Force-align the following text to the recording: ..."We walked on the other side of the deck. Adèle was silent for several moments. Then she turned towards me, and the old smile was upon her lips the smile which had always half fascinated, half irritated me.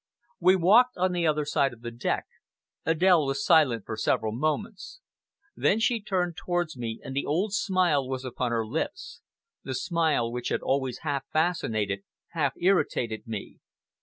..."We 0.39 0.55
walked 0.55 0.97
on 0.97 1.11
the 1.11 1.27
other 1.27 1.45
side 1.45 1.73
of 1.73 1.81
the 1.81 1.91
deck. 1.91 2.25
Adèle 2.87 3.27
was 3.27 3.45
silent 3.45 3.85
for 3.85 3.95
several 3.95 4.31
moments. 4.31 4.99
Then 5.55 5.79
she 5.79 6.01
turned 6.01 6.35
towards 6.35 6.75
me, 6.75 6.99
and 7.03 7.15
the 7.15 7.27
old 7.27 7.53
smile 7.53 8.07
was 8.09 8.25
upon 8.25 8.49
her 8.49 8.65
lips 8.65 9.21
the 9.63 9.75
smile 9.75 10.31
which 10.31 10.49
had 10.49 10.61
always 10.63 11.01
half 11.05 11.25
fascinated, 11.31 12.01
half 12.29 12.53
irritated 12.57 13.27
me. 13.27 13.59